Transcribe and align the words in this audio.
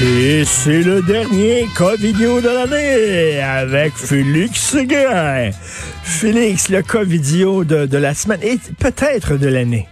Et 0.00 0.44
c'est 0.44 0.82
le 0.82 1.02
dernier 1.02 1.66
cas 1.76 1.96
vidéo 1.96 2.40
de 2.40 2.48
l'année 2.48 3.42
avec 3.42 3.94
Félix 3.94 4.60
Seguin. 4.60 5.50
Félix, 6.04 6.68
le 6.68 6.82
cas 6.82 7.02
vidéo 7.02 7.64
de, 7.64 7.84
de 7.84 7.98
la 7.98 8.14
semaine 8.14 8.38
et 8.44 8.58
peut-être 8.78 9.36
de 9.36 9.48
l'année. 9.48 9.88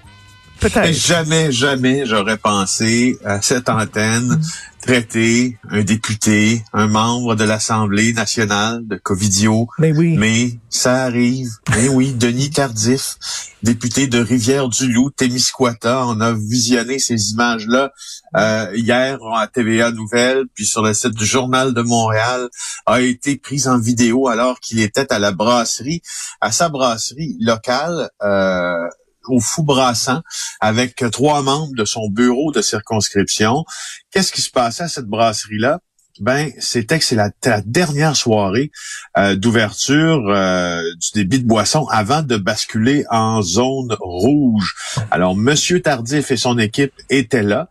Peut-être. 0.60 0.92
Jamais, 0.92 1.52
jamais 1.52 2.06
j'aurais 2.06 2.38
pensé 2.38 3.18
à 3.24 3.42
cette 3.42 3.68
antenne 3.68 4.40
traiter 4.86 5.58
un 5.68 5.82
député, 5.82 6.62
un 6.72 6.86
membre 6.86 7.34
de 7.34 7.42
l'Assemblée 7.42 8.12
nationale 8.12 8.86
de 8.86 8.96
Covidio. 8.96 9.66
Mais 9.78 9.92
oui. 9.92 10.16
Mais 10.16 10.52
ça 10.70 11.02
arrive. 11.02 11.48
Mais 11.70 11.88
oui, 11.88 12.12
Denis 12.12 12.50
Tardif, 12.50 13.16
député 13.64 14.06
de 14.06 14.20
Rivière-du-Loup, 14.20 15.10
Témiscouata. 15.10 16.06
On 16.06 16.20
a 16.20 16.32
visionné 16.32 17.00
ces 17.00 17.32
images-là 17.32 17.92
euh, 18.36 18.70
hier 18.74 19.18
à 19.36 19.48
TVA 19.48 19.90
Nouvelle, 19.90 20.44
puis 20.54 20.64
sur 20.64 20.82
le 20.82 20.94
site 20.94 21.14
du 21.14 21.26
Journal 21.26 21.74
de 21.74 21.82
Montréal, 21.82 22.48
a 22.86 23.00
été 23.00 23.36
prise 23.38 23.66
en 23.66 23.80
vidéo 23.80 24.28
alors 24.28 24.60
qu'il 24.60 24.78
était 24.78 25.12
à 25.12 25.18
la 25.18 25.32
brasserie, 25.32 26.00
à 26.40 26.52
sa 26.52 26.68
brasserie 26.68 27.36
locale. 27.40 28.08
Euh, 28.22 28.86
au 29.28 29.40
Fou 29.40 29.62
Brassant 29.62 30.22
avec 30.60 31.04
trois 31.12 31.42
membres 31.42 31.74
de 31.76 31.84
son 31.84 32.08
bureau 32.08 32.52
de 32.52 32.62
circonscription. 32.62 33.64
Qu'est-ce 34.10 34.32
qui 34.32 34.42
se 34.42 34.50
passait 34.50 34.84
à 34.84 34.88
cette 34.88 35.06
brasserie-là? 35.06 35.80
Ben, 36.20 36.50
c'était 36.58 36.98
que 36.98 37.04
c'est 37.04 37.16
la, 37.16 37.30
dernière 37.66 38.16
soirée 38.16 38.70
euh, 39.18 39.36
d'ouverture 39.36 40.24
euh, 40.28 40.82
du 40.94 41.10
débit 41.12 41.40
de 41.40 41.46
boisson 41.46 41.86
avant 41.88 42.22
de 42.22 42.36
basculer 42.36 43.04
en 43.10 43.42
zone 43.42 43.94
rouge. 44.00 44.74
Alors, 45.10 45.36
Monsieur 45.36 45.82
Tardif 45.82 46.30
et 46.30 46.36
son 46.36 46.58
équipe 46.58 46.92
étaient 47.10 47.42
là. 47.42 47.68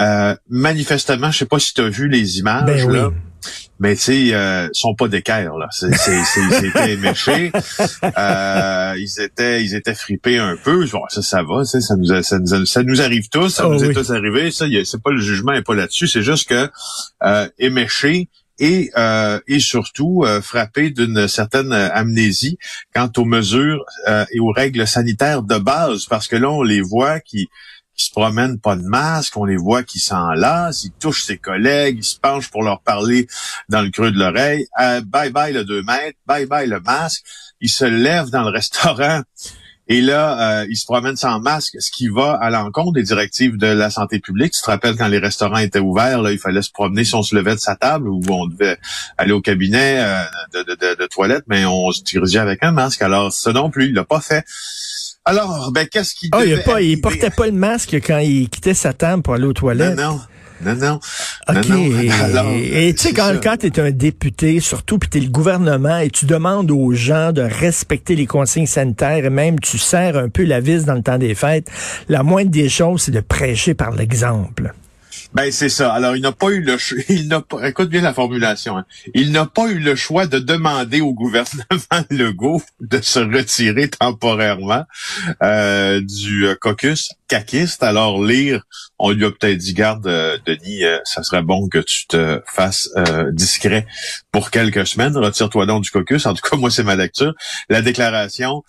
Euh, 0.00 0.34
manifestement, 0.48 1.30
je 1.30 1.38
sais 1.38 1.46
pas 1.46 1.60
si 1.60 1.74
tu 1.74 1.80
as 1.80 1.88
vu 1.88 2.08
les 2.08 2.38
images 2.38 2.64
Ben 2.64 2.90
oui. 2.90 2.98
Mais 3.78 3.94
tu 3.96 4.02
sais, 4.02 4.34
euh, 4.34 4.68
sont 4.72 4.94
pas 4.94 5.08
d'équerre 5.08 5.56
là. 5.56 5.66
C'est, 5.70 5.94
c'est, 5.94 6.22
c'est- 6.24 6.40
ils 6.60 6.64
étaient 6.66 6.92
éméchés, 6.94 7.52
euh, 8.18 8.94
ils 8.98 9.20
étaient, 9.20 9.62
ils 9.64 9.74
étaient 9.74 9.94
fripés 9.94 10.38
un 10.38 10.56
peu. 10.56 10.86
Ça, 11.08 11.22
ça 11.22 11.42
va, 11.42 11.64
ça 11.64 11.78
nous, 11.96 12.12
a- 12.12 12.22
ça 12.22 12.38
nous, 12.38 12.54
a- 12.54 12.66
ça 12.66 12.82
nous 12.82 13.00
arrive 13.02 13.28
tous, 13.28 13.48
ça 13.50 13.66
Oh 13.66 13.72
nous 13.74 13.84
est 13.84 13.92
tous 13.92 14.10
arrivé. 14.10 14.50
Ça, 14.50 14.66
c'est 14.84 15.02
pas 15.02 15.10
le 15.10 15.20
jugement 15.20 15.52
est 15.52 15.62
pas 15.62 15.74
là-dessus. 15.74 16.08
C'est 16.08 16.22
juste 16.22 16.48
que 16.48 16.68
euh, 17.24 17.48
éméchés 17.58 18.28
et 18.58 18.90
euh, 18.96 19.38
et 19.46 19.58
surtout 19.58 20.22
euh, 20.24 20.40
frappés 20.40 20.90
d'une 20.90 21.28
certaine 21.28 21.72
euh, 21.72 21.88
amnésie 21.92 22.56
quant 22.94 23.10
aux 23.18 23.26
mesures 23.26 23.84
euh, 24.08 24.24
et 24.32 24.40
aux 24.40 24.50
règles 24.50 24.86
sanitaires 24.86 25.42
de 25.42 25.58
base, 25.58 26.06
parce 26.06 26.26
que 26.26 26.36
là, 26.36 26.50
on 26.50 26.62
les 26.62 26.80
voit 26.80 27.20
qui 27.20 27.48
se 28.04 28.10
promènent 28.10 28.58
pas 28.58 28.76
de 28.76 28.82
masque, 28.82 29.36
on 29.36 29.44
les 29.44 29.56
voit 29.56 29.82
qui 29.82 29.98
s'enlacent, 29.98 30.84
ils 30.84 30.92
touchent 30.92 31.24
ses 31.24 31.38
collègues, 31.38 31.98
ils 31.98 32.04
se 32.04 32.18
penchent 32.18 32.50
pour 32.50 32.62
leur 32.62 32.80
parler 32.80 33.26
dans 33.68 33.82
le 33.82 33.90
creux 33.90 34.10
de 34.10 34.18
l'oreille. 34.18 34.66
Euh, 34.80 35.00
bye 35.00 35.30
bye 35.30 35.52
le 35.52 35.64
2 35.64 35.82
mètres, 35.82 36.18
bye 36.26 36.46
bye 36.46 36.68
le 36.68 36.80
masque. 36.80 37.24
Ils 37.60 37.70
se 37.70 37.84
lèvent 37.84 38.30
dans 38.30 38.42
le 38.42 38.50
restaurant 38.50 39.22
et 39.88 40.00
là, 40.00 40.62
euh, 40.62 40.66
ils 40.68 40.76
se 40.76 40.84
promènent 40.84 41.16
sans 41.16 41.38
masque, 41.38 41.76
ce 41.78 41.92
qui 41.92 42.08
va 42.08 42.32
à 42.32 42.50
l'encontre 42.50 42.92
des 42.92 43.04
directives 43.04 43.56
de 43.56 43.68
la 43.68 43.88
santé 43.90 44.18
publique. 44.18 44.52
Tu 44.52 44.60
te 44.60 44.66
rappelles 44.66 44.96
quand 44.96 45.06
les 45.06 45.18
restaurants 45.18 45.58
étaient 45.58 45.78
ouverts, 45.78 46.22
là, 46.22 46.32
il 46.32 46.38
fallait 46.38 46.62
se 46.62 46.72
promener 46.72 47.04
si 47.04 47.14
on 47.14 47.22
se 47.22 47.36
levait 47.36 47.54
de 47.54 47.60
sa 47.60 47.76
table 47.76 48.08
ou 48.08 48.20
on 48.28 48.46
devait 48.46 48.78
aller 49.16 49.32
au 49.32 49.40
cabinet 49.40 50.00
euh, 50.00 50.22
de, 50.54 50.62
de, 50.64 50.74
de, 50.74 50.94
de 50.96 51.06
toilette, 51.06 51.44
mais 51.46 51.64
on 51.66 51.92
se 51.92 52.02
dirigeait 52.02 52.40
avec 52.40 52.64
un 52.64 52.72
masque. 52.72 53.00
Alors, 53.00 53.32
ça 53.32 53.52
non 53.52 53.70
plus, 53.70 53.86
il 53.86 53.94
l'a 53.94 54.04
pas 54.04 54.20
fait. 54.20 54.44
Alors, 55.26 55.72
ben, 55.72 55.86
qu'est-ce 55.90 56.14
qui 56.14 56.30
Ah, 56.32 56.38
il, 56.44 56.52
a 56.52 56.56
devait 56.56 56.62
pas, 56.64 56.80
il 56.80 57.00
portait 57.00 57.30
pas 57.30 57.46
le 57.46 57.52
masque 57.52 57.94
quand 58.06 58.18
il 58.18 58.48
quittait 58.48 58.74
sa 58.74 58.92
table 58.92 59.22
pour 59.22 59.34
aller 59.34 59.44
aux 59.44 59.48
Non, 59.48 59.52
toilettes. 59.54 59.96
non. 59.98 60.20
Non, 60.64 60.74
non. 60.74 61.00
OK. 61.50 61.68
Non, 61.68 61.78
non. 61.78 62.10
Alors, 62.24 62.46
et 62.54 62.94
tu 62.94 63.08
sais, 63.08 63.12
quand, 63.12 63.26
ça. 63.34 63.36
quand 63.42 63.56
tu 63.58 63.66
es 63.66 63.78
un 63.80 63.90
député, 63.90 64.58
surtout, 64.60 64.98
puis 64.98 65.10
tu 65.10 65.18
es 65.18 65.20
le 65.20 65.28
gouvernement, 65.28 65.98
et 65.98 66.08
tu 66.08 66.24
demandes 66.24 66.70
aux 66.70 66.92
gens 66.94 67.32
de 67.32 67.42
respecter 67.42 68.16
les 68.16 68.24
consignes 68.24 68.64
sanitaires, 68.66 69.24
et 69.26 69.28
même 69.30 69.60
tu 69.60 69.76
serres 69.76 70.16
un 70.16 70.30
peu 70.30 70.44
la 70.44 70.60
vis 70.60 70.86
dans 70.86 70.94
le 70.94 71.02
temps 71.02 71.18
des 71.18 71.34
fêtes, 71.34 71.68
la 72.08 72.22
moindre 72.22 72.50
des 72.50 72.70
choses, 72.70 73.02
c'est 73.02 73.12
de 73.12 73.20
prêcher 73.20 73.74
par 73.74 73.90
l'exemple. 73.92 74.72
Ben 75.36 75.52
c'est 75.52 75.68
ça. 75.68 75.92
Alors 75.92 76.16
il 76.16 76.22
n'a 76.22 76.32
pas 76.32 76.48
eu 76.48 76.62
le 76.62 76.78
choix. 76.78 76.96
Il 77.10 77.28
n'a 77.28 77.42
pas. 77.42 77.68
Écoute 77.68 77.90
bien 77.90 78.00
la 78.00 78.14
formulation. 78.14 78.78
hein. 78.78 78.86
Il 79.14 79.32
n'a 79.32 79.44
pas 79.44 79.66
eu 79.68 79.78
le 79.78 79.94
choix 79.94 80.26
de 80.26 80.38
demander 80.38 81.02
au 81.02 81.12
gouvernement 81.12 81.66
Legault 82.10 82.62
de 82.80 83.02
se 83.02 83.18
retirer 83.18 83.90
temporairement 83.90 84.84
euh, 85.42 86.00
du 86.00 86.46
euh, 86.46 86.54
caucus 86.58 87.10
caquiste. 87.28 87.82
Alors 87.82 88.22
lire, 88.22 88.62
on 88.98 89.10
lui 89.10 89.24
a 89.24 89.30
peut-être 89.30 89.58
dit 89.58 89.74
garde 89.74 90.06
euh, 90.06 90.38
Denis, 90.46 90.84
euh, 90.84 90.98
ça 91.04 91.22
serait 91.22 91.42
bon 91.42 91.68
que 91.68 91.78
tu 91.78 92.06
te 92.06 92.40
fasses 92.46 92.90
euh, 92.96 93.30
discret 93.32 93.86
pour 94.32 94.50
quelques 94.50 94.86
semaines. 94.86 95.16
Retire-toi 95.16 95.66
donc 95.66 95.84
du 95.84 95.90
caucus. 95.90 96.26
En 96.26 96.34
tout 96.34 96.48
cas 96.48 96.56
moi 96.58 96.70
c'est 96.70 96.84
ma 96.84 96.96
lecture. 96.96 97.34
La 97.68 97.82
déclaration 97.82 98.62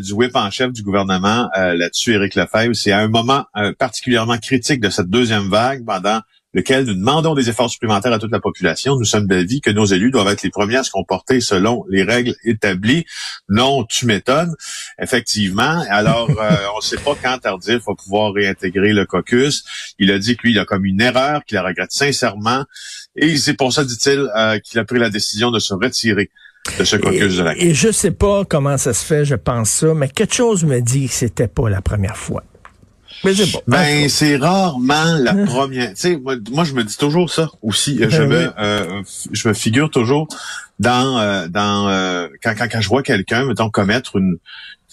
du 0.00 0.12
whip 0.12 0.34
en 0.36 0.50
chef 0.50 0.72
du 0.72 0.82
gouvernement 0.82 1.50
là-dessus, 1.54 2.14
Éric 2.14 2.34
Lefebvre. 2.34 2.74
C'est 2.74 2.92
à 2.92 2.98
un 3.00 3.08
moment 3.08 3.44
particulièrement 3.78 4.38
critique 4.38 4.80
de 4.80 4.88
cette 4.88 5.10
deuxième 5.10 5.50
vague 5.50 5.84
pendant 5.84 6.20
lequel 6.54 6.84
nous 6.84 6.94
demandons 6.94 7.34
des 7.34 7.48
efforts 7.48 7.70
supplémentaires 7.70 8.12
à 8.12 8.18
toute 8.18 8.32
la 8.32 8.40
population. 8.40 8.96
Nous 8.96 9.04
sommes 9.04 9.26
d'avis 9.26 9.60
que 9.60 9.70
nos 9.70 9.84
élus 9.84 10.10
doivent 10.10 10.28
être 10.28 10.42
les 10.42 10.50
premiers 10.50 10.76
à 10.76 10.84
se 10.84 10.90
comporter 10.90 11.40
selon 11.40 11.84
les 11.90 12.02
règles 12.02 12.34
établies. 12.44 13.04
Non, 13.48 13.84
tu 13.84 14.06
m'étonnes. 14.06 14.54
Effectivement. 15.00 15.84
Alors, 15.90 16.30
euh, 16.40 16.56
on 16.74 16.78
ne 16.78 16.82
sait 16.82 16.96
pas 16.96 17.14
quand 17.22 17.38
Tardif 17.38 17.82
va 17.86 17.94
pouvoir 17.94 18.32
réintégrer 18.32 18.92
le 18.92 19.04
caucus. 19.04 19.64
Il 19.98 20.10
a 20.10 20.18
dit 20.18 20.36
que 20.36 20.42
lui, 20.44 20.52
il 20.52 20.58
a 20.58 20.64
commis 20.64 20.90
une 20.90 21.00
erreur, 21.00 21.44
qu'il 21.44 21.56
la 21.56 21.62
regrette 21.62 21.92
sincèrement. 21.92 22.64
Et 23.16 23.36
c'est 23.36 23.54
pour 23.54 23.72
ça, 23.72 23.84
dit-il, 23.84 24.28
euh, 24.36 24.58
qu'il 24.60 24.78
a 24.78 24.84
pris 24.84 24.98
la 24.98 25.10
décision 25.10 25.50
de 25.50 25.58
se 25.58 25.74
retirer 25.74 26.30
de 26.78 26.84
ce 26.84 26.96
caucus 26.96 27.36
de 27.36 27.42
la 27.42 27.56
Et, 27.56 27.68
et 27.68 27.74
je 27.74 27.90
sais 27.90 28.10
pas 28.10 28.44
comment 28.44 28.76
ça 28.76 28.92
se 28.92 29.04
fait, 29.04 29.24
je 29.24 29.34
pense 29.34 29.70
ça, 29.70 29.94
mais 29.94 30.08
quelque 30.08 30.34
chose 30.34 30.64
me 30.64 30.80
dit 30.80 31.08
que 31.08 31.14
c'était 31.14 31.48
pas 31.48 31.68
la 31.68 31.80
première 31.80 32.16
fois. 32.16 32.42
Mais 33.24 33.34
je 33.34 33.44
sais 33.44 33.52
pas. 33.52 33.62
Ben, 33.66 34.08
c'est 34.08 34.36
rarement 34.36 35.16
la 35.18 35.34
première. 35.46 35.90
Tu 35.90 35.96
sais, 35.96 36.16
moi, 36.16 36.36
moi, 36.50 36.64
je 36.64 36.72
me 36.74 36.84
dis 36.84 36.96
toujours 36.96 37.30
ça 37.30 37.50
aussi. 37.62 37.98
Je 37.98 38.22
Ben 38.22 38.28
me, 38.28 38.46
oui. 38.46 38.50
euh, 38.58 39.02
je 39.32 39.48
me 39.48 39.54
figure 39.54 39.90
toujours 39.90 40.28
dans, 40.78 41.18
euh, 41.18 41.48
dans 41.48 41.88
euh, 41.88 42.28
quand, 42.42 42.54
quand, 42.56 42.68
quand 42.70 42.80
je 42.80 42.88
vois 42.88 43.02
quelqu'un, 43.02 43.46
mettons, 43.46 43.70
commettre 43.70 44.16
une, 44.16 44.36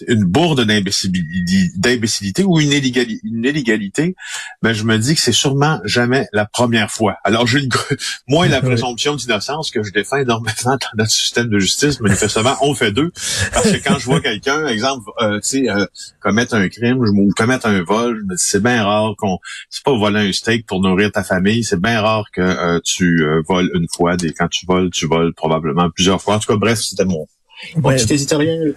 une 0.07 0.23
bourde 0.25 0.61
d'imbécilité, 1.75 2.43
ou 2.43 2.59
une, 2.59 2.71
illégali- 2.71 3.19
une 3.23 3.43
illégalité, 3.45 4.15
ben 4.61 4.73
je 4.73 4.83
me 4.83 4.97
dis 4.97 5.15
que 5.15 5.21
c'est 5.21 5.31
sûrement 5.31 5.79
jamais 5.85 6.27
la 6.33 6.45
première 6.45 6.91
fois. 6.91 7.15
Alors 7.23 7.47
j'ai 7.47 7.59
une 7.59 7.69
gr- 7.69 7.97
moi 8.27 8.47
la 8.47 8.61
présomption 8.61 9.15
d'innocence 9.15 9.71
que 9.71 9.83
je 9.83 9.91
défends 9.91 10.17
énormément 10.17 10.53
dans 10.65 10.77
notre 10.97 11.11
système 11.11 11.47
de 11.49 11.59
justice, 11.59 11.99
manifestement 11.99 12.55
on 12.61 12.75
fait 12.75 12.91
deux 12.91 13.11
parce 13.53 13.71
que 13.71 13.77
quand 13.83 13.97
je 14.00 14.05
vois 14.05 14.21
quelqu'un, 14.21 14.67
exemple, 14.67 15.09
euh, 15.21 15.39
tu 15.39 15.63
sais, 15.63 15.69
euh, 15.69 15.85
commettre 16.21 16.56
un 16.56 16.67
crime 16.69 16.99
ou 16.99 17.31
commettre 17.35 17.67
un 17.67 17.83
vol, 17.83 18.23
dis, 18.27 18.35
c'est 18.38 18.61
bien 18.61 18.83
rare 18.83 19.13
qu'on 19.17 19.38
c'est 19.69 19.83
pas 19.83 19.95
voler 19.97 20.19
un 20.29 20.31
steak 20.31 20.65
pour 20.65 20.81
nourrir 20.81 21.11
ta 21.11 21.23
famille, 21.23 21.63
c'est 21.63 21.79
bien 21.79 22.01
rare 22.01 22.25
que 22.33 22.41
euh, 22.41 22.79
tu 22.83 23.23
euh, 23.23 23.41
voles 23.47 23.69
une 23.73 23.88
fois. 23.94 24.17
Des 24.17 24.33
quand 24.33 24.47
tu 24.47 24.65
voles, 24.65 24.89
tu 24.91 25.07
voles 25.07 25.33
probablement 25.33 25.89
plusieurs 25.89 26.21
fois. 26.21 26.35
En 26.35 26.39
tout 26.39 26.51
cas, 26.51 26.57
bref, 26.57 26.79
c'était 26.79 27.06
mon 27.06 27.27
Ouais. 27.81 27.95
petit 27.95 28.13
éditorial. 28.13 28.74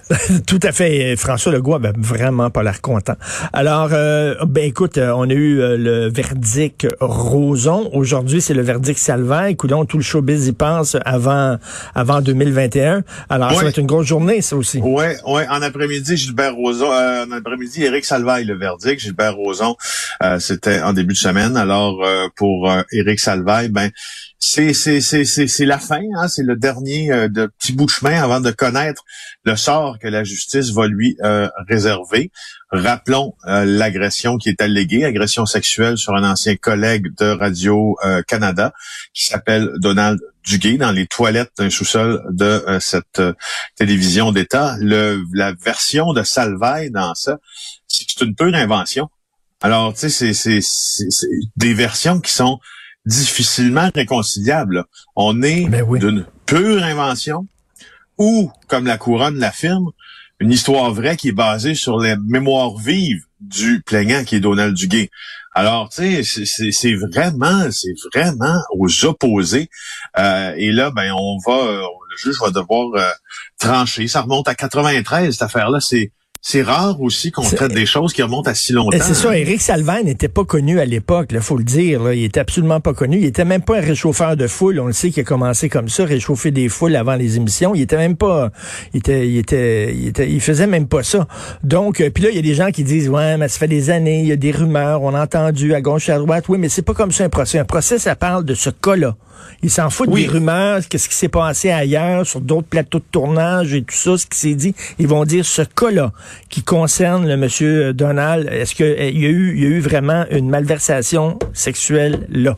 Tout 0.46 0.60
à 0.62 0.72
fait. 0.72 1.16
François 1.16 1.52
Legault 1.52 1.74
avait 1.74 1.92
vraiment 1.96 2.50
pas 2.50 2.62
l'air 2.62 2.80
content. 2.80 3.14
Alors, 3.52 3.90
euh, 3.92 4.34
ben 4.46 4.64
écoute, 4.64 4.98
euh, 4.98 5.12
on 5.14 5.28
a 5.28 5.32
eu 5.32 5.60
euh, 5.60 5.76
le 5.76 6.08
verdict 6.08 6.86
Roson. 7.00 7.90
Aujourd'hui, 7.92 8.40
c'est 8.40 8.54
le 8.54 8.62
verdict 8.62 8.98
Salvaire. 8.98 9.54
Coudon, 9.56 9.84
tout 9.84 9.96
le 9.98 10.02
showbiz 10.02 10.46
y 10.48 10.52
passe 10.52 10.96
avant 11.04 11.58
avant 11.94 12.20
2021. 12.20 13.02
Alors, 13.28 13.52
ça 13.52 13.62
va 13.62 13.68
être 13.68 13.78
une 13.78 13.86
grosse 13.86 14.06
journée, 14.06 14.40
ça 14.42 14.56
aussi. 14.56 14.78
Ouais, 14.78 15.16
ouais. 15.26 15.46
En 15.48 15.62
après-midi, 15.62 16.16
Gilbert 16.16 16.54
Rozon. 16.54 16.90
euh, 16.92 17.24
en 17.26 17.32
après-midi, 17.32 17.84
Éric 17.84 18.04
Salvaille, 18.04 18.44
le 18.44 18.56
verdict. 18.56 19.00
Gilbert 19.00 19.34
Rozon, 19.36 19.76
euh, 20.22 20.38
c'était 20.38 20.80
en 20.82 20.92
début 20.92 21.14
de 21.14 21.18
semaine. 21.18 21.56
Alors, 21.56 22.02
euh, 22.04 22.28
pour 22.36 22.70
euh, 22.70 22.82
Éric 22.92 23.20
Salvaille, 23.20 23.68
ben, 23.68 23.90
c'est 24.38 24.74
c'est 24.74 25.00
c'est 25.00 25.24
c'est 25.24 25.64
la 25.64 25.78
fin, 25.78 26.02
hein, 26.16 26.28
c'est 26.28 26.42
le 26.42 26.56
dernier 26.56 27.10
euh, 27.10 27.28
de 27.28 27.46
petit 27.58 27.72
bout 27.72 27.86
de 27.86 27.90
chemin 27.90 28.22
avant 28.22 28.40
de 28.40 28.50
connaître 28.50 29.02
le 29.44 29.56
sort 29.56 29.98
que 29.98 30.08
la 30.08 30.24
justice 30.24 30.70
va 30.70 30.86
lui 30.86 31.16
euh, 31.22 31.48
réserver. 31.68 32.30
Rappelons 32.70 33.34
euh, 33.46 33.64
l'agression 33.64 34.36
qui 34.36 34.50
est 34.50 34.60
alléguée, 34.60 35.04
agression 35.04 35.46
sexuelle 35.46 35.96
sur 35.96 36.14
un 36.14 36.30
ancien 36.30 36.56
collègue 36.56 37.14
de 37.16 37.26
Radio 37.26 37.96
Canada 38.26 38.72
qui 39.14 39.26
s'appelle 39.26 39.70
Donald 39.76 40.20
Duguay 40.44 40.76
dans 40.76 40.92
les 40.92 41.06
toilettes 41.06 41.52
d'un 41.58 41.70
sous-sol 41.70 42.22
de 42.30 42.64
cette 42.80 43.22
télévision 43.76 44.32
d'État. 44.32 44.76
La 44.80 45.52
version 45.52 46.12
de 46.12 46.22
Salvaille 46.22 46.90
dans 46.90 47.14
ça, 47.14 47.38
c'est 47.86 48.20
une 48.20 48.34
pure 48.34 48.54
invention. 48.54 49.08
Alors, 49.62 49.94
tu 49.94 50.10
sais, 50.10 50.34
c'est 50.34 50.60
des 51.56 51.72
versions 51.72 52.20
qui 52.20 52.32
sont 52.32 52.58
difficilement 53.06 53.90
réconciliable. 53.94 54.84
On 55.14 55.42
est 55.42 55.66
ben 55.68 55.86
d'une 55.98 56.26
pure 56.44 56.82
invention 56.82 57.46
ou, 58.18 58.50
comme 58.68 58.86
la 58.86 58.98
couronne 58.98 59.38
l'affirme, 59.38 59.90
une 60.40 60.52
histoire 60.52 60.92
vraie 60.92 61.16
qui 61.16 61.28
est 61.28 61.32
basée 61.32 61.74
sur 61.74 61.98
les 61.98 62.16
mémoires 62.26 62.76
vives 62.76 63.22
du 63.40 63.82
plaignant 63.82 64.24
qui 64.24 64.36
est 64.36 64.40
Donald 64.40 64.74
Duguay. 64.74 65.10
Alors, 65.54 65.88
tu 65.88 66.22
sais, 66.22 66.44
c'est 66.70 66.94
vraiment, 66.94 67.70
c'est 67.70 67.94
vraiment 68.12 68.60
aux 68.72 69.04
opposés. 69.06 69.70
Euh, 70.18 70.52
et 70.56 70.70
là, 70.70 70.90
ben, 70.90 71.12
on 71.12 71.38
va, 71.46 71.56
euh, 71.56 71.80
le 71.80 72.16
juge 72.18 72.38
va 72.40 72.50
devoir 72.50 72.88
euh, 72.94 73.10
trancher. 73.58 74.06
Ça 74.08 74.20
remonte 74.20 74.48
à 74.48 74.54
93, 74.54 75.32
cette 75.32 75.42
affaire-là. 75.42 75.80
C'est 75.80 76.12
c'est 76.48 76.62
rare 76.62 77.00
aussi 77.00 77.32
qu'on 77.32 77.42
traite 77.42 77.72
des 77.72 77.86
choses 77.86 78.12
qui 78.12 78.22
remontent 78.22 78.48
à 78.48 78.54
si 78.54 78.72
longtemps. 78.72 78.96
C'est 79.00 79.14
ça, 79.14 79.36
Éric 79.36 79.60
Salvain 79.60 80.04
n'était 80.04 80.28
pas 80.28 80.44
connu 80.44 80.78
à 80.78 80.84
l'époque, 80.84 81.30
il 81.32 81.40
faut 81.40 81.56
le 81.56 81.64
dire. 81.64 82.12
Il 82.12 82.22
était 82.22 82.38
absolument 82.38 82.78
pas 82.78 82.94
connu. 82.94 83.18
Il 83.18 83.24
était 83.24 83.44
même 83.44 83.62
pas 83.62 83.78
un 83.78 83.80
réchauffeur 83.80 84.36
de 84.36 84.46
foule. 84.46 84.78
On 84.78 84.86
le 84.86 84.92
sait 84.92 85.10
qu'il 85.10 85.22
a 85.22 85.24
commencé 85.24 85.68
comme 85.68 85.88
ça, 85.88 86.04
réchauffer 86.04 86.52
des 86.52 86.68
foules 86.68 86.94
avant 86.94 87.16
les 87.16 87.36
émissions. 87.36 87.74
Il 87.74 87.80
était 87.80 87.96
même 87.96 88.14
pas, 88.16 88.52
il 88.94 88.98
était, 88.98 89.28
il 89.28 89.38
était, 89.38 89.92
il, 89.92 90.06
était, 90.06 90.30
il 90.30 90.40
faisait 90.40 90.68
même 90.68 90.86
pas 90.86 91.02
ça. 91.02 91.26
Donc, 91.64 92.00
euh, 92.00 92.10
puis 92.10 92.22
là, 92.22 92.30
il 92.30 92.36
y 92.36 92.38
a 92.38 92.42
des 92.42 92.54
gens 92.54 92.70
qui 92.70 92.84
disent, 92.84 93.08
ouais, 93.08 93.36
mais 93.38 93.48
ça 93.48 93.58
fait 93.58 93.66
des 93.66 93.90
années, 93.90 94.20
il 94.20 94.28
y 94.28 94.32
a 94.32 94.36
des 94.36 94.52
rumeurs, 94.52 95.02
on 95.02 95.14
a 95.16 95.24
entendu 95.24 95.74
à 95.74 95.80
gauche, 95.80 96.08
à 96.10 96.18
droite. 96.20 96.44
Oui, 96.48 96.58
mais 96.58 96.68
c'est 96.68 96.82
pas 96.82 96.94
comme 96.94 97.10
ça 97.10 97.24
un 97.24 97.28
procès. 97.28 97.58
Un 97.58 97.64
procès, 97.64 97.98
ça 97.98 98.14
parle 98.14 98.44
de 98.44 98.54
ce 98.54 98.70
cas-là. 98.70 99.16
Il 99.62 99.70
s'en 99.70 99.90
fout 99.90 100.08
des 100.10 100.26
rumeurs, 100.26 100.80
qu'est-ce 100.88 101.08
qui 101.08 101.14
s'est 101.14 101.28
passé 101.28 101.70
ailleurs, 101.70 102.26
sur 102.26 102.40
d'autres 102.40 102.68
plateaux 102.68 102.98
de 102.98 103.04
tournage 103.10 103.74
et 103.74 103.82
tout 103.82 103.94
ça, 103.94 104.16
ce 104.16 104.26
qui 104.26 104.38
s'est 104.38 104.54
dit. 104.54 104.74
Ils 104.98 105.08
vont 105.08 105.24
dire 105.24 105.44
ce 105.44 105.62
cas-là 105.62 106.12
qui 106.48 106.62
concerne 106.62 107.26
le 107.26 107.36
monsieur 107.36 107.92
Donald. 107.92 108.48
Est-ce 108.50 108.74
qu'il 108.74 108.94
eh, 108.98 109.12
y 109.12 109.26
a 109.26 109.28
eu, 109.28 109.58
y 109.58 109.64
a 109.64 109.68
eu 109.68 109.80
vraiment 109.80 110.24
une 110.30 110.48
malversation 110.48 111.38
sexuelle 111.52 112.26
là? 112.30 112.56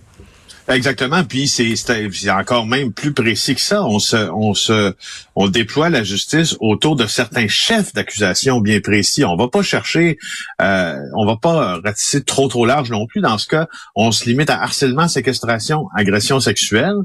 Exactement. 0.68 1.24
Puis 1.24 1.48
c'est 1.48 2.30
encore 2.30 2.66
même 2.66 2.92
plus 2.92 3.14
précis 3.14 3.54
que 3.54 3.60
ça. 3.60 3.84
On 3.84 3.98
se, 3.98 4.16
on 4.16 4.52
se, 4.52 4.94
on 5.34 5.48
déploie 5.48 5.88
la 5.88 6.02
justice 6.02 6.56
autour 6.60 6.94
de 6.94 7.06
certains 7.06 7.48
chefs 7.48 7.94
d'accusation 7.94 8.60
bien 8.60 8.80
précis. 8.80 9.24
On 9.24 9.34
va 9.36 9.48
pas 9.48 9.62
chercher, 9.62 10.18
euh, 10.60 10.98
on 11.16 11.24
va 11.24 11.36
pas 11.36 11.80
ratisser 11.82 12.22
trop 12.22 12.48
trop 12.48 12.66
large 12.66 12.90
non 12.90 13.06
plus. 13.06 13.22
Dans 13.22 13.38
ce 13.38 13.48
cas, 13.48 13.66
on 13.94 14.12
se 14.12 14.26
limite 14.26 14.50
à 14.50 14.62
harcèlement, 14.62 15.08
séquestration, 15.08 15.86
agression 15.96 16.38
sexuelle. 16.38 16.96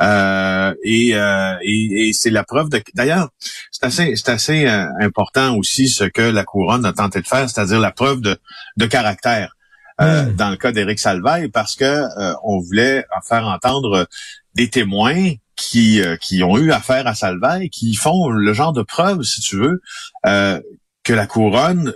Euh, 0.00 0.72
et, 0.84 1.16
euh, 1.16 1.54
et, 1.62 2.08
et 2.08 2.12
c'est 2.12 2.30
la 2.30 2.44
preuve 2.44 2.68
de. 2.68 2.80
D'ailleurs, 2.94 3.30
c'est 3.72 3.84
assez, 3.86 4.14
c'est 4.14 4.28
assez 4.28 4.66
euh, 4.66 4.86
important 5.00 5.56
aussi 5.56 5.88
ce 5.88 6.04
que 6.04 6.22
la 6.22 6.44
couronne 6.44 6.84
a 6.84 6.92
tenté 6.92 7.20
de 7.20 7.26
faire, 7.26 7.50
c'est-à-dire 7.50 7.80
la 7.80 7.90
preuve 7.90 8.20
de, 8.20 8.38
de 8.76 8.86
caractère. 8.86 9.56
Euh, 10.00 10.22
hmm. 10.22 10.34
dans 10.36 10.48
le 10.48 10.56
cas 10.56 10.72
d'Éric 10.72 10.98
Salvaille 10.98 11.48
parce 11.48 11.76
que 11.76 11.84
euh, 11.84 12.34
on 12.42 12.58
voulait 12.58 13.04
faire 13.28 13.46
entendre 13.46 14.06
des 14.54 14.70
témoins 14.70 15.34
qui 15.56 16.00
euh, 16.00 16.16
qui 16.16 16.42
ont 16.42 16.56
eu 16.56 16.72
affaire 16.72 17.06
à 17.06 17.14
Salvaille, 17.14 17.68
qui 17.68 17.94
font 17.94 18.30
le 18.30 18.52
genre 18.54 18.72
de 18.72 18.82
preuve, 18.82 19.22
si 19.22 19.42
tu 19.42 19.56
veux, 19.56 19.82
que 20.24 21.12
la 21.12 21.26
couronne 21.26 21.92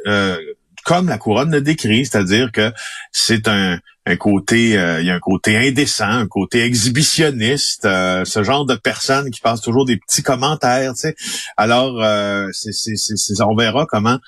comme 0.85 1.09
la 1.09 1.17
couronne 1.17 1.51
le 1.51 1.63
décrit, 1.63 2.05
c'est-à-dire 2.05 2.53
que 2.53 2.71
c'est 3.11 3.49
un, 3.49 3.79
un 4.05 4.17
côté, 4.17 4.73
il 4.73 5.07
y 5.07 5.11
a 5.11 5.15
un 5.15 5.21
côté 5.21 5.57
indécent, 5.57 6.05
un 6.05 6.27
côté 6.27 6.63
exhibitionniste, 6.63 7.85
ce 7.85 8.43
genre 8.43 8.67
de 8.67 8.75
personnes 8.75 9.31
qui 9.31 9.41
passent 9.41 9.63
toujours 9.63 9.87
des 9.87 9.97
petits 9.97 10.23
commentaires, 10.23 10.93
tu 10.93 11.01
sais. 11.01 11.17
Alors, 11.57 12.05
c'est, 12.53 12.73
c'est, 12.73 12.97
c'est, 12.97 13.43
on 13.43 13.57
verra 13.57 13.87
comment 13.87 14.19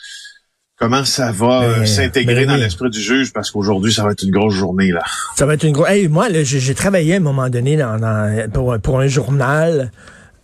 comment 0.77 1.05
ça 1.05 1.33
va 1.33 1.63
euh, 1.63 1.87
s'intégrer 1.87 2.47
dans 2.47 2.57
l'esprit 2.57 2.91
du 2.91 3.01
juge? 3.01 3.33
Parce 3.33 3.51
qu'aujourd'hui 3.51 3.93
ça 3.93 4.05
va 4.05 4.13
être 4.13 4.23
une 4.23 4.31
grosse 4.31 4.55
journée 4.55 4.93
là. 4.93 5.03
Ça 5.37 5.47
va 5.47 5.55
être 5.55 5.65
une 5.65 5.73
grosse. 5.73 5.89
Hey, 5.89 6.09
moi 6.09 6.29
j'ai 6.43 6.75
travaillé 6.75 7.15
à 7.15 7.17
un 7.17 7.21
moment 7.21 7.49
donné 7.49 7.77
dans, 7.77 8.51
pour, 8.53 8.79
pour, 8.79 9.01
un 9.01 9.09
journal 9.09 9.91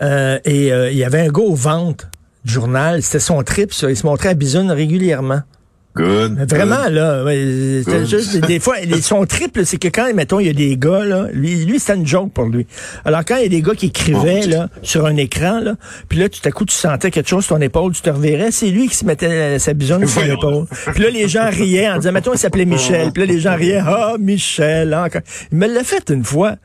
euh, 0.02 0.38
et 0.44 0.72
euh, 0.72 0.90
il 0.90 0.98
y 0.98 1.04
avait 1.04 1.20
un 1.20 1.28
gars 1.28 1.42
aux 1.42 1.54
ventes 1.54 2.08
du 2.44 2.52
journal, 2.52 3.02
c'était 3.02 3.20
son 3.20 3.42
trip 3.44 3.72
ça, 3.72 3.88
il 3.88 3.96
se 3.96 4.04
montrait 4.04 4.30
à 4.30 4.34
Bisoun 4.34 4.70
régulièrement. 4.70 5.42
Good. 5.94 6.50
Vraiment, 6.50 6.88
là, 6.88 7.22
ouais, 7.22 7.82
juste, 8.06 8.38
des 8.46 8.60
fois, 8.60 8.76
son 9.02 9.26
triple, 9.26 9.66
c'est 9.66 9.76
que 9.76 9.88
quand, 9.88 10.10
mettons, 10.14 10.40
il 10.40 10.46
y 10.46 10.50
a 10.50 10.54
des 10.54 10.78
gars, 10.78 11.04
là, 11.04 11.26
lui, 11.34 11.66
lui 11.66 11.78
c'était 11.78 11.96
une 11.96 12.06
joke 12.06 12.32
pour 12.32 12.46
lui. 12.46 12.66
Alors, 13.04 13.20
quand 13.26 13.36
il 13.36 13.42
y 13.42 13.46
a 13.46 13.48
des 13.48 13.60
gars 13.60 13.74
qui 13.74 13.86
écrivaient, 13.86 14.46
là, 14.46 14.68
sur 14.82 15.04
un 15.04 15.16
écran, 15.16 15.60
là, 15.60 15.74
puis 16.08 16.18
là, 16.18 16.30
tout 16.30 16.40
à 16.44 16.50
coup, 16.50 16.64
tu 16.64 16.74
sentais 16.74 17.10
quelque 17.10 17.28
chose 17.28 17.44
sur 17.44 17.56
ton 17.56 17.62
épaule, 17.62 17.92
tu 17.92 18.00
te 18.00 18.08
reverrais, 18.08 18.50
c'est 18.52 18.70
lui 18.70 18.88
qui 18.88 18.96
se 18.96 19.04
mettait 19.04 19.58
sa 19.58 19.74
bisonne 19.74 20.06
sur 20.06 20.22
l'épaule. 20.22 20.64
Puis 20.94 21.02
là, 21.02 21.10
les 21.10 21.28
gens 21.28 21.50
riaient 21.50 21.90
en 21.90 21.98
disant, 21.98 22.12
mettons, 22.12 22.32
il 22.32 22.38
s'appelait 22.38 22.64
Michel. 22.64 23.12
Puis 23.12 23.26
là, 23.26 23.32
les 23.32 23.40
gens 23.40 23.54
riaient, 23.54 23.82
ah, 23.86 24.14
Michel, 24.18 24.94
encore. 24.94 25.20
Il 25.50 25.58
me 25.58 25.66
l'a 25.66 25.84
fait 25.84 26.08
une 26.08 26.24
fois. 26.24 26.56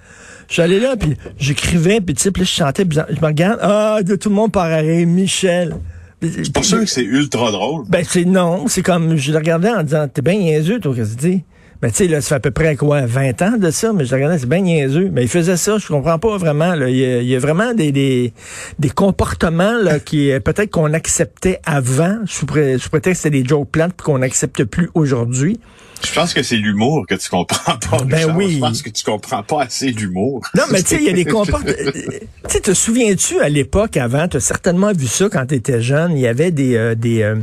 J'allais 0.50 0.80
là, 0.80 0.96
puis 0.96 1.18
j'écrivais, 1.38 2.00
puis 2.00 2.16
tu 2.16 2.24
sais, 2.24 2.32
puis 2.32 2.44
là, 2.44 2.46
je 2.46 2.56
chantais, 2.56 2.86
je 2.90 3.22
me 3.22 3.26
regarde, 3.26 3.60
ah, 3.62 4.00
de 4.04 4.16
tout 4.16 4.30
le 4.30 4.36
monde 4.36 4.54
par 4.54 4.82
Michel. 4.82 5.76
C'est 6.22 6.52
pour 6.52 6.66
ça 6.66 6.80
que 6.80 6.86
c'est 6.86 7.04
ultra 7.04 7.52
drôle. 7.52 7.86
Ben, 7.88 8.04
c'est 8.08 8.26
non. 8.26 8.68
C'est 8.68 8.82
comme, 8.82 9.18
je 9.18 9.32
le 9.32 9.38
regardais 9.38 9.70
en 9.70 9.84
disant, 9.84 10.08
t'es 10.08 10.22
bien 10.22 10.36
niaiseux, 10.36 10.80
toi, 10.80 10.94
qu'est-ce 10.96 11.16
que 11.16 11.22
tu 11.22 11.30
dis? 11.30 11.44
Ben, 11.80 11.92
tu 11.92 11.98
sais, 11.98 12.08
là, 12.08 12.22
ça 12.22 12.30
fait 12.30 12.36
à 12.36 12.40
peu 12.40 12.50
près 12.50 12.76
quoi, 12.76 13.06
20 13.06 13.42
ans 13.44 13.58
de 13.58 13.70
ça, 13.70 13.94
mais 13.94 14.04
je 14.04 14.10
le 14.10 14.16
regardais, 14.16 14.40
c'est 14.40 14.50
bien 14.50 14.62
niaiseux. 14.62 15.12
Mais 15.14 15.22
il 15.22 15.28
faisait 15.28 15.58
ça, 15.58 15.78
je 15.78 15.88
comprends 15.88 16.18
pas 16.18 16.38
vraiment. 16.38 16.74
Là. 16.74 16.90
Il, 16.90 17.28
y 17.28 17.36
a, 17.36 17.40
vraiment 17.40 17.76
des, 17.76 17.92
des, 17.92 18.34
des 18.80 18.90
comportements 18.90 19.78
là, 19.78 20.00
qui 20.00 20.32
peut-être 20.44 20.72
qu'on 20.72 20.92
acceptait 20.94 21.60
avant, 21.66 22.18
sous, 22.26 22.48
pré, 22.48 22.80
sous 22.80 22.90
prétexte 22.90 23.22
que 23.22 23.30
c'était 23.30 23.44
des 23.44 23.48
jokes 23.48 23.70
plates, 23.70 23.94
puis 23.96 24.06
qu'on 24.06 24.18
n'accepte 24.18 24.64
plus 24.64 24.90
aujourd'hui. 24.96 25.60
Je 26.04 26.14
pense 26.14 26.34
que 26.34 26.44
c'est 26.44 26.56
l'humour 26.56 27.06
que 27.08 27.16
tu 27.16 27.30
comprends 27.30 27.78
pas. 27.78 28.04
Ben 28.06 28.36
oui. 28.36 28.56
Je 28.56 28.60
pense 28.60 28.82
que 28.82 28.90
tu 28.90 29.04
comprends 29.04 29.44
pas 29.44 29.64
assez 29.64 29.92
l'humour. 29.92 30.42
Non, 30.56 30.64
mais 30.72 30.82
tu 30.82 30.90
sais, 30.90 30.98
il 30.98 31.04
y 31.04 31.10
a 31.10 31.14
des 31.14 31.26
comportements. 31.38 31.74
tu 31.74 32.28
sais, 32.48 32.60
te 32.60 32.74
souviens-tu 32.74 33.40
à 33.40 33.50
l'époque 33.50 33.98
avant, 33.98 34.28
tu 34.28 34.38
as 34.38 34.40
certainement 34.40 34.92
vu 34.94 35.08
ça 35.08 35.30
quand 35.30 35.46
tu 35.48 35.56
étais 35.56 35.82
jeune, 35.82 36.14
il 36.14 36.22
y 36.22 36.28
avait 36.28 36.52
des, 36.52 36.76
euh, 36.76 36.96
des 36.96 37.22
euh, 37.24 37.36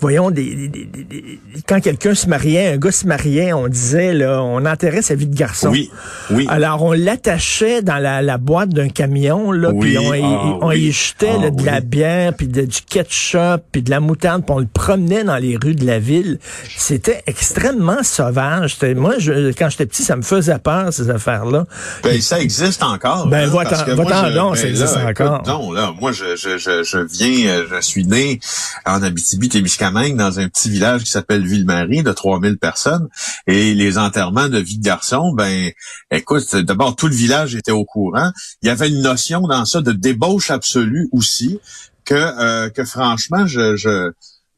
voyons, 0.00 0.30
des, 0.30 0.68
des, 0.68 0.84
des 0.84 1.40
quand 1.66 1.80
quelqu'un 1.80 2.14
se 2.14 2.28
mariait, 2.28 2.74
un 2.74 2.76
gars 2.76 2.92
se 2.92 3.06
mariait, 3.06 3.52
on 3.52 3.68
disait 3.68 4.12
là, 4.14 4.42
on 4.42 4.64
enterrait 4.64 5.02
sa 5.02 5.14
vie 5.14 5.26
de 5.26 5.36
garçon. 5.36 5.70
Oui, 5.70 5.90
oui. 6.30 6.46
Alors 6.48 6.82
on 6.82 6.92
l'attachait 6.92 7.82
dans 7.82 7.98
la, 7.98 8.22
la 8.22 8.38
boîte 8.38 8.70
d'un 8.70 8.88
camion 8.88 9.52
là, 9.52 9.72
puis 9.78 9.98
on, 9.98 10.12
ah, 10.12 10.58
on 10.60 10.70
y 10.72 10.92
jetait 10.92 11.30
ah, 11.44 11.50
de 11.50 11.64
la 11.64 11.80
bière, 11.80 12.34
puis 12.34 12.48
du 12.48 12.66
ketchup, 12.88 13.62
puis 13.70 13.82
de 13.82 13.90
la 13.90 14.00
moutarde, 14.00 14.44
puis 14.44 14.54
on 14.54 14.58
le 14.58 14.66
promenait 14.66 15.24
dans 15.24 15.38
les 15.38 15.56
rues 15.56 15.74
de 15.74 15.86
la 15.86 15.98
ville. 15.98 16.38
C'était 16.76 17.22
extrêmement 17.26 17.91
sauvage. 18.02 18.76
Moi, 18.96 19.18
je, 19.18 19.52
quand 19.52 19.68
j'étais 19.70 19.86
petit, 19.86 20.02
ça 20.02 20.16
me 20.16 20.22
faisait 20.22 20.58
peur, 20.58 20.92
ces 20.92 21.10
affaires-là. 21.10 21.66
Ben, 22.02 22.20
ça 22.20 22.40
existe 22.40 22.82
encore. 22.82 23.26
Ben, 23.28 23.48
va-t'en 23.48 23.76
ça 23.76 23.84
ben, 23.84 24.54
existe 24.54 24.96
encore. 24.96 25.42
Non, 25.46 25.72
là, 25.72 25.92
moi, 26.00 26.12
je, 26.12 26.36
je, 26.36 26.58
je, 26.58 26.82
je, 26.82 26.98
viens, 26.98 27.50
euh, 27.50 27.66
je 27.70 27.80
suis 27.80 28.04
né 28.04 28.40
en 28.86 29.02
Abitibi-Témiscamingue 29.02 30.16
dans 30.16 30.38
un 30.38 30.48
petit 30.48 30.70
village 30.70 31.04
qui 31.04 31.10
s'appelle 31.10 31.46
Ville-Marie 31.46 32.02
de 32.02 32.12
3000 32.12 32.58
personnes. 32.58 33.08
Et 33.46 33.74
les 33.74 33.98
enterrements 33.98 34.48
de 34.48 34.58
vie 34.58 34.78
de 34.78 34.84
garçon, 34.84 35.32
ben, 35.34 35.70
écoute, 36.10 36.54
d'abord, 36.56 36.96
tout 36.96 37.08
le 37.08 37.14
village 37.14 37.54
était 37.54 37.72
au 37.72 37.84
courant. 37.84 38.30
Il 38.62 38.68
y 38.68 38.70
avait 38.70 38.88
une 38.88 39.02
notion 39.02 39.42
dans 39.42 39.64
ça 39.64 39.80
de 39.80 39.92
débauche 39.92 40.50
absolue 40.50 41.08
aussi 41.12 41.60
que, 42.04 42.14
euh, 42.14 42.70
que 42.70 42.84
franchement, 42.84 43.46
je, 43.46 43.76
je 43.76 44.12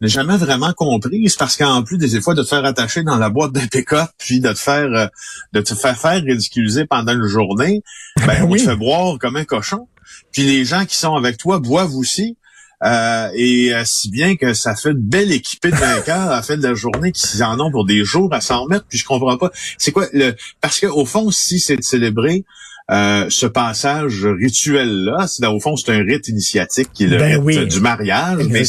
jamais 0.08 0.37
vraiment 0.37 0.73
compris. 0.73 1.28
C'est 1.28 1.38
parce 1.38 1.56
qu'en 1.56 1.82
plus 1.82 1.99
des 1.99 2.20
fois 2.20 2.34
de 2.34 2.42
te 2.42 2.49
faire 2.49 2.64
attacher 2.64 3.02
dans 3.02 3.16
la 3.16 3.30
boîte 3.30 3.52
d'un 3.52 3.66
pick 3.66 3.88
puis 4.18 4.40
de 4.40 4.52
te 4.52 4.58
faire 4.58 4.88
euh, 4.92 5.06
de 5.52 5.61
te 5.61 5.75
faire 5.75 5.99
faire 5.99 6.23
ridiculiser 6.23 6.87
pendant 6.87 7.12
une 7.12 7.26
journée, 7.26 7.82
ben 8.26 8.44
on 8.49 8.52
te 8.54 8.58
fait 8.58 8.76
boire 8.76 9.18
comme 9.18 9.37
un 9.37 9.44
cochon. 9.44 9.88
Puis 10.32 10.42
les 10.42 10.64
gens 10.64 10.84
qui 10.84 10.96
sont 10.96 11.14
avec 11.14 11.37
toi 11.37 11.58
boivent 11.58 11.94
aussi. 11.96 12.37
Euh, 12.82 13.30
et 13.34 13.73
euh, 13.73 13.82
si 13.87 14.11
bien 14.11 14.37
que 14.37 14.52
ça 14.52 14.75
fait 14.75 14.90
une 14.90 14.99
belle 14.99 15.32
équipée 15.32 15.70
de 15.70 15.76
vainqueurs 15.76 16.28
à 16.28 16.37
la 16.37 16.42
fin 16.42 16.56
de 16.56 16.62
la 16.62 16.75
journée 16.75 17.12
qui 17.12 17.42
en 17.42 17.58
ont 17.58 17.70
pour 17.70 17.87
des 17.87 18.04
jours 18.04 18.32
à 18.34 18.40
s'en 18.40 18.66
mettre. 18.66 18.84
Puis 18.87 18.99
je 18.99 19.06
comprends 19.06 19.38
pas. 19.38 19.50
C'est 19.78 19.92
quoi 19.92 20.06
le 20.12 20.34
parce 20.61 20.80
que 20.80 20.87
au 20.87 21.06
fond, 21.06 21.30
si 21.30 21.61
c'est 21.61 21.76
de 21.76 21.82
célébrer 21.82 22.44
euh, 22.90 23.26
ce 23.30 23.46
passage 23.46 24.26
rituel-là, 24.26 25.26
c'est 25.26 25.46
au 25.46 25.58
fond, 25.58 25.76
c'est 25.76 25.92
un 25.92 26.02
rite 26.02 26.28
initiatique 26.28 26.88
qui 26.92 27.04
est 27.04 27.08
le 27.08 27.16
ben 27.16 27.42
rite 27.42 27.68
du 27.68 27.80
mariage. 27.80 28.44
Mais, 28.48 28.64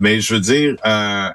mais 0.00 0.20
je 0.20 0.34
veux 0.34 0.40
dire, 0.40 0.76
euh, 0.86 1.28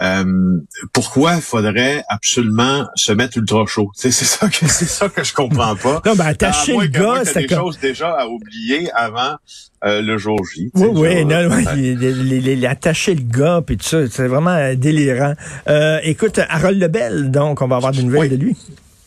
euh, 0.00 0.58
pourquoi 0.92 1.36
il 1.36 1.42
faudrait 1.42 2.02
absolument 2.08 2.86
se 2.96 3.12
mettre 3.12 3.36
ultra 3.36 3.66
chaud? 3.66 3.90
c'est 3.94 4.10
ça 4.10 4.48
que 4.48 4.66
c'est 4.66 4.88
ça 4.88 5.08
que 5.08 5.22
je 5.22 5.32
comprends 5.34 5.76
pas. 5.76 6.00
Non, 6.06 6.14
ben 6.14 6.26
attacher 6.26 6.76
le 6.76 6.86
gars, 6.86 7.22
c'est 7.24 7.46
des 7.46 7.54
choses 7.54 7.78
déjà 7.78 8.10
à 8.12 8.26
oublier 8.26 8.90
avant 8.92 9.36
euh, 9.84 10.00
le 10.00 10.16
jour 10.16 10.38
J. 10.44 10.70
Oui, 10.74 10.88
oui, 10.94 11.24
non, 11.24 11.48
ouais, 11.48 12.66
attacher 12.66 13.14
le 13.14 13.22
gars 13.22 13.60
puis 13.64 13.76
tout 13.76 13.84
ça, 13.84 13.98
c'est 14.10 14.26
vraiment 14.26 14.74
délirant. 14.74 15.34
Euh, 15.68 16.00
écoute, 16.02 16.40
Harold 16.48 16.80
Lebel, 16.80 17.30
donc, 17.30 17.60
on 17.60 17.68
va 17.68 17.76
avoir 17.76 17.92
des 17.92 18.02
nouvelles 18.02 18.30
de 18.30 18.36
lui. 18.36 18.56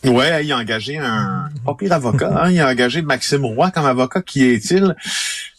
Ouais, 0.06 0.44
il 0.44 0.52
a 0.52 0.58
engagé 0.58 0.98
un 0.98 1.48
pas 1.64 1.74
pire 1.74 1.92
avocat. 1.92 2.30
Hein, 2.42 2.50
il 2.50 2.60
a 2.60 2.68
engagé 2.68 3.02
Maxime 3.02 3.44
Roy 3.44 3.70
comme 3.70 3.86
avocat. 3.86 4.22
Qui 4.22 4.44
est-il? 4.44 4.94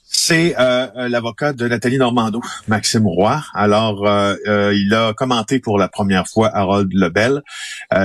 C'est 0.10 0.56
euh, 0.58 0.88
euh, 0.96 1.10
l'avocat 1.10 1.52
de 1.52 1.68
Nathalie 1.68 1.98
Normando, 1.98 2.42
Maxime 2.70 3.06
Roy. 3.06 3.44
Alors, 3.54 4.08
euh, 4.08 4.74
il 4.74 4.94
a 4.94 5.14
commenté 5.14 5.60
pour 5.60 5.78
la 5.78 5.90
première 5.90 6.28
fois 6.30 6.50
Harold 6.56 6.90
Lebel, 6.94 7.42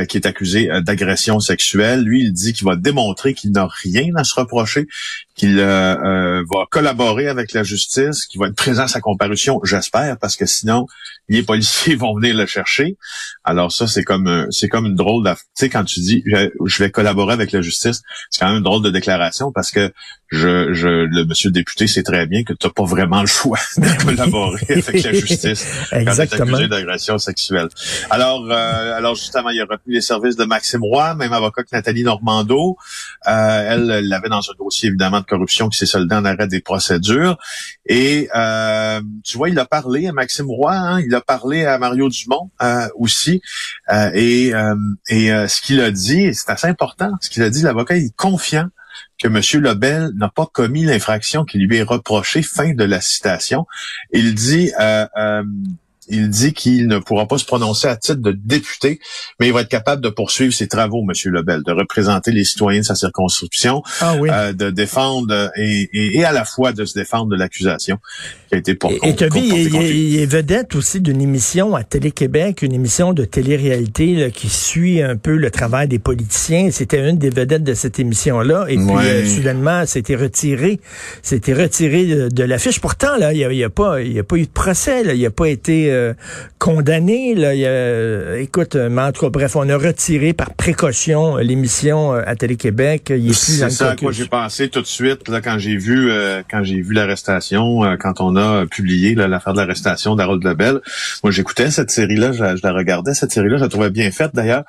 qui 0.09 0.17
est 0.17 0.27
accusé 0.27 0.69
d'agression 0.83 1.39
sexuelle. 1.39 2.03
Lui, 2.03 2.23
il 2.23 2.33
dit 2.33 2.53
qu'il 2.53 2.67
va 2.67 2.77
démontrer 2.77 3.35
qu'il 3.35 3.53
n'a 3.53 3.69
rien 3.83 4.15
à 4.17 4.25
se 4.25 4.39
reprocher, 4.39 4.87
qu'il 5.35 5.59
va 5.59 6.45
collaborer 6.71 7.29
avec 7.29 7.53
la 7.53 7.63
justice, 7.63 8.27
qu'il 8.27 8.41
va 8.41 8.49
être 8.49 8.57
présent 8.57 8.85
à 8.85 8.89
sa 8.89 9.01
comparution, 9.01 9.61
j'espère, 9.65 10.19
parce 10.19 10.37
que 10.37 10.47
sinon, 10.47 10.87
les 11.29 11.43
policiers 11.43 11.95
vont 12.03 12.15
venir 12.17 12.37
le 12.37 12.47
chercher. 12.47 12.97
Alors 13.45 13.73
ça, 13.73 13.87
c'est 13.87 14.05
comme 14.05 14.47
c'est 14.51 14.69
comme 14.69 14.87
une 14.87 14.95
drôle 14.95 15.25
de... 15.25 15.31
Tu 15.31 15.39
sais, 15.55 15.69
quand 15.69 15.85
tu 15.85 16.01
dis 16.01 16.23
je 16.65 16.83
vais 16.83 16.91
collaborer 16.91 17.33
avec 17.33 17.53
la 17.53 17.61
justice, 17.61 18.03
c'est 18.31 18.41
quand 18.41 18.49
même 18.49 18.59
une 18.59 18.65
drôle 18.65 18.83
de 18.83 18.91
déclaration 18.91 19.53
parce 19.53 19.71
que 19.71 19.93
je, 20.29 20.73
je 20.73 20.89
le 20.89 21.25
monsieur 21.25 21.49
le 21.49 21.55
député 21.55 21.87
sait 21.93 22.03
très 22.03 22.27
bien 22.27 22.43
que 22.45 22.53
tu 22.53 22.67
n'as 22.67 22.73
pas 22.73 22.85
vraiment 22.85 23.21
le 23.21 23.27
choix 23.27 23.59
de 23.77 24.05
collaborer 24.05 24.67
avec 24.71 25.03
la 25.03 25.13
justice 25.13 25.67
Exactement. 25.93 26.39
quand 26.39 26.47
tu 26.47 26.53
accusé 26.53 26.69
d'agression 26.69 27.19
sexuelle. 27.19 27.69
Alors, 28.11 28.47
euh, 28.51 28.97
alors 28.97 29.15
justement, 29.15 29.51
il 29.51 29.61
a 29.61 29.65
retenu 29.65 29.95
les 29.95 30.01
services 30.01 30.37
de 30.37 30.45
Maxime 30.45 30.83
Roy, 30.83 31.15
même 31.15 31.33
avocat 31.33 31.63
que 31.63 31.69
Nathalie 31.73 32.05
Normando. 32.05 32.77
Euh, 33.27 33.73
elle 33.73 34.09
l'avait 34.09 34.29
dans 34.29 34.39
un 34.41 34.55
dossier 34.59 34.89
évidemment 34.89 35.21
de 35.21 35.27
corruption 35.27 35.69
qui 35.69 35.79
s'est 35.79 35.87
soldé 35.87 36.15
en 36.15 36.25
arrêt 36.25 36.49
des 36.49 36.61
procédures. 36.61 37.37
Et 37.87 38.29
euh, 38.35 39.01
tu 39.25 39.37
vois, 39.37 39.49
il 39.49 39.59
a 39.59 39.65
parlé 39.65 40.07
à 40.07 40.13
Maxime 40.13 40.47
Roy, 40.47 40.75
hein, 40.75 41.01
il 41.01 41.15
a 41.15 41.21
parlé 41.21 41.65
à 41.65 41.79
Mario 41.79 42.09
Dumont 42.09 42.51
euh, 42.63 42.89
aussi. 42.97 43.43
Euh, 43.91 44.11
et 44.15 44.53
et 45.09 45.29
ce 45.49 45.61
qu'il 45.61 45.81
a 45.81 45.91
dit, 45.91 46.35
c'est 46.35 46.51
assez 46.51 46.67
important. 46.67 47.11
Ce 47.21 47.31
qu'il 47.31 47.43
a 47.43 47.51
dit, 47.51 47.63
l'avocat, 47.63 47.97
il 47.97 48.07
est 48.07 48.17
confiant 48.17 48.69
que 49.19 49.29
M. 49.29 49.63
Lebel 49.63 50.11
n'a 50.15 50.29
pas 50.29 50.47
commis 50.47 50.85
l'infraction 50.85 51.45
qui 51.45 51.59
lui 51.59 51.77
est 51.77 51.83
reprochée. 51.83 52.43
Fin 52.43 52.75
de 52.75 52.85
la 52.85 53.01
citation. 53.01 53.67
Il 54.13 54.35
dit 54.35 54.73
euh, 54.81 55.07
euh, 55.17 55.45
il 56.09 56.29
dit 56.29 56.53
qu'il 56.53 56.89
ne 56.89 56.99
pourra 56.99 57.27
pas 57.27 57.39
se 57.39 57.45
prononcer 57.45 57.87
à 57.87 57.97
titre 57.97 58.21
de 58.21 58.33
député, 58.33 58.99
mais 59.39 59.47
il 59.47 59.53
va 59.53 59.61
être 59.61 59.69
capable 59.69 60.03
de 60.03 60.09
poursuivre 60.09 60.53
ses 60.53 60.67
travaux, 60.67 61.03
M. 61.03 61.33
Lebel, 61.33 61.63
de 61.63 61.73
représenter 61.73 62.33
les 62.33 62.45
citoyens 62.45 62.81
de 62.81 62.85
sa 62.85 62.95
circonscription, 62.95 63.83
ah 64.01 64.15
euh, 64.17 64.53
de 64.53 64.71
défendre 64.71 65.51
et, 65.57 65.89
et, 65.93 66.25
à 66.25 66.33
la 66.33 66.45
fois 66.45 66.73
de 66.73 66.85
se 66.85 66.95
défendre 66.95 67.31
de 67.31 67.37
l'accusation 67.37 67.99
qui 68.49 68.55
a 68.55 68.59
été 68.59 68.75
pour. 68.75 68.91
Et, 68.91 68.99
il, 69.03 69.75
il, 69.75 70.21
est 70.21 70.27
vedette 70.27 70.75
aussi 70.75 71.01
d'une 71.01 71.21
émission 71.21 71.77
à 71.77 71.85
Télé-Québec, 71.85 72.63
une 72.63 72.73
émission 72.75 73.13
de 73.13 73.25
télé-réalité 73.25 74.31
qui 74.35 74.49
suit 74.49 75.03
un 75.03 75.17
peu 75.17 75.37
le 75.37 75.51
travail 75.51 75.89
des 75.89 75.99
politiciens. 75.99 76.71
C'était 76.71 77.09
une 77.09 77.19
des 77.19 77.31
vedettes 77.31 77.65
de 77.65 77.75
cette 77.75 78.01
émission-là, 78.01 78.67
et 78.69 78.77
puis 78.77 79.07
euh, 79.07 79.27
soudainement, 79.27 79.85
c'était 79.87 80.17
retiré, 80.17 80.81
c'était 81.23 81.55
retiré 81.55 82.07
de, 82.07 82.43
l'affiche. 82.43 82.81
Pourtant, 82.81 83.17
là, 83.17 83.33
il 83.33 83.47
n'y 83.49 83.63
a, 83.63 83.67
a, 83.67 83.71
pas, 83.71 84.01
il 84.03 84.13
y 84.13 84.19
a 84.19 84.25
pas 84.25 84.37
eu 84.37 84.47
de 84.47 84.51
procès, 84.51 85.05
là, 85.05 85.15
il 85.15 85.23
n'a 85.23 85.31
pas 85.31 85.49
été 85.49 85.92
euh, 85.93 86.15
condamné. 86.59 87.35
Là. 87.35 87.55
Il 87.55 87.65
a, 87.65 88.39
écoute, 88.39 88.77
euh, 88.77 88.89
mais 88.91 89.03
en 89.03 89.13
tout 89.13 89.23
cas, 89.23 89.31
bref, 89.31 89.57
on 89.57 89.69
a 89.69 89.77
retiré 89.77 90.33
par 90.33 90.55
précaution 90.55 91.39
euh, 91.39 91.43
l'émission 91.43 92.13
à 92.13 92.35
Télé-Québec. 92.37 93.13
C'est 93.33 93.71
ça 93.71 93.91
à 93.91 93.97
quoi 93.97 94.13
j'ai 94.13 94.27
pensé 94.27 94.69
tout 94.69 94.81
de 94.81 94.87
suite 94.87 95.29
là, 95.29 95.41
quand 95.41 95.59
j'ai 95.59 95.77
vu 95.77 96.11
quand 96.51 96.63
j'ai 96.63 96.81
vu 96.81 96.95
l'arrestation, 96.95 97.81
quand 97.99 98.21
on 98.21 98.37
a 98.37 98.67
publié 98.67 99.15
l'affaire 99.15 99.53
de 99.53 99.59
l'arrestation 99.59 100.17
d'Harold 100.17 100.45
Lebel. 100.45 100.81
Moi, 101.23 101.31
j'écoutais 101.31 101.71
cette 101.71 101.91
série-là, 101.91 102.33
je, 102.33 102.43
la 102.63 102.73
regardais, 102.73 103.15
cette 103.15 103.33
série-là, 103.33 103.57
je 103.57 103.63
la 103.63 103.69
trouvais 103.69 103.91
bien 103.91 104.11
faite 104.11 104.33
d'ailleurs. 104.35 104.65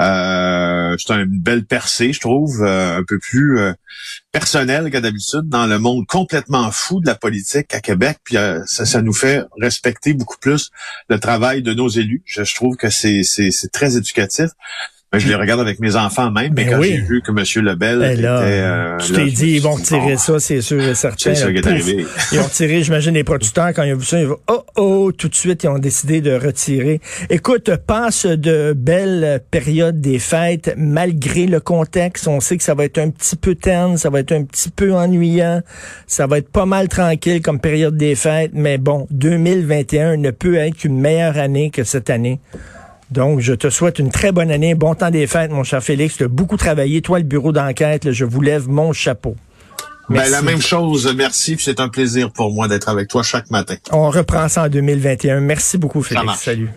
Euh, 0.00 0.96
c'est 0.98 1.14
une 1.14 1.26
belle 1.26 1.64
percée, 1.64 2.12
je 2.12 2.20
trouve, 2.20 2.64
un 2.64 3.02
peu 3.06 3.18
plus 3.18 3.58
personnel 4.32 4.90
que 4.90 4.98
d'habitude 4.98 5.48
dans 5.48 5.66
le 5.66 5.78
monde 5.78 6.06
complètement 6.06 6.70
fou 6.70 7.00
de 7.00 7.06
la 7.06 7.14
politique 7.14 7.74
à 7.74 7.80
Québec. 7.80 8.18
Puis 8.24 8.36
euh, 8.36 8.62
ça, 8.66 9.00
nous 9.02 9.12
fait 9.12 9.44
respecter 9.60 10.12
beaucoup 10.12 10.38
plus 10.38 10.70
le 11.08 11.18
travail 11.18 11.62
de 11.62 11.74
nos 11.74 11.88
élus. 11.88 12.22
Je 12.26 12.54
trouve 12.54 12.76
que 12.76 12.90
c'est 12.90 13.22
très 13.72 13.96
éducatif. 13.96 14.50
Ben, 15.10 15.18
je 15.20 15.26
les 15.26 15.36
regarde 15.36 15.60
avec 15.60 15.80
mes 15.80 15.96
enfants 15.96 16.30
même, 16.30 16.52
mais 16.54 16.66
ben 16.66 16.74
quand 16.74 16.82
j'ai 16.82 16.98
vu 16.98 17.22
que 17.22 17.30
M. 17.30 17.64
Lebel 17.64 17.98
ben 17.98 18.12
était... 18.12 18.26
Euh, 18.26 18.98
tu 18.98 19.12
t'es 19.14 19.24
dit, 19.24 19.52
ils 19.52 19.62
vont 19.62 19.72
retirer 19.72 20.18
ça, 20.18 20.38
c'est 20.38 20.60
sûr 20.60 20.82
et 20.82 20.94
certain. 20.94 21.34
C'est 21.34 21.34
ça 21.34 21.50
qui 21.50 21.56
est 21.56 21.66
arrivé. 21.66 22.04
Ils 22.30 22.38
ont 22.40 22.42
retiré, 22.42 22.82
j'imagine, 22.82 23.14
les 23.14 23.24
producteurs, 23.24 23.72
quand 23.72 23.84
ils 23.84 23.94
ont 23.94 23.96
vu 23.96 24.04
ça, 24.04 24.20
ils 24.20 24.26
vont, 24.26 24.38
oh, 24.50 24.64
oh, 24.76 25.12
tout 25.16 25.28
de 25.28 25.34
suite, 25.34 25.64
ils 25.64 25.68
ont 25.68 25.78
décidé 25.78 26.20
de 26.20 26.32
retirer. 26.32 27.00
Écoute, 27.30 27.74
passe 27.86 28.26
de 28.26 28.74
belles 28.76 29.40
périodes 29.50 29.98
des 29.98 30.18
fêtes, 30.18 30.74
malgré 30.76 31.46
le 31.46 31.60
contexte. 31.60 32.28
On 32.28 32.40
sait 32.40 32.58
que 32.58 32.62
ça 32.62 32.74
va 32.74 32.84
être 32.84 32.98
un 32.98 33.08
petit 33.08 33.36
peu 33.36 33.54
terne, 33.54 33.96
ça 33.96 34.10
va 34.10 34.20
être 34.20 34.32
un 34.32 34.44
petit 34.44 34.68
peu 34.68 34.92
ennuyant, 34.92 35.62
ça 36.06 36.26
va 36.26 36.36
être 36.36 36.50
pas 36.50 36.66
mal 36.66 36.88
tranquille 36.88 37.40
comme 37.40 37.60
période 37.60 37.96
des 37.96 38.14
fêtes, 38.14 38.50
mais 38.52 38.76
bon, 38.76 39.06
2021 39.10 40.18
ne 40.18 40.30
peut 40.32 40.56
être 40.56 40.76
qu'une 40.76 41.00
meilleure 41.00 41.38
année 41.38 41.70
que 41.70 41.82
cette 41.82 42.10
année. 42.10 42.40
Donc, 43.10 43.40
je 43.40 43.54
te 43.54 43.70
souhaite 43.70 43.98
une 43.98 44.10
très 44.10 44.32
bonne 44.32 44.50
année, 44.50 44.74
bon 44.74 44.94
temps 44.94 45.10
des 45.10 45.26
fêtes, 45.26 45.50
mon 45.50 45.64
cher 45.64 45.82
Félix. 45.82 46.16
Tu 46.16 46.24
as 46.24 46.28
beaucoup 46.28 46.56
travaillé. 46.56 47.00
Toi, 47.00 47.18
le 47.18 47.24
bureau 47.24 47.52
d'enquête, 47.52 48.12
je 48.12 48.24
vous 48.24 48.40
lève 48.40 48.68
mon 48.68 48.92
chapeau. 48.92 49.34
Ben, 50.10 50.30
la 50.30 50.42
même 50.42 50.60
chose, 50.60 51.12
merci. 51.14 51.56
C'est 51.58 51.80
un 51.80 51.88
plaisir 51.88 52.30
pour 52.32 52.52
moi 52.52 52.66
d'être 52.66 52.88
avec 52.88 53.08
toi 53.08 53.22
chaque 53.22 53.50
matin. 53.50 53.74
On 53.90 54.08
reprend 54.10 54.48
ça 54.48 54.64
en 54.64 54.68
2021. 54.68 55.40
Merci 55.40 55.76
beaucoup, 55.76 56.02
Félix. 56.02 56.40
Salut. 56.40 56.70